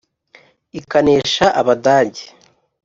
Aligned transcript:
ikanesha 0.79 1.45
abadage: 1.61 2.23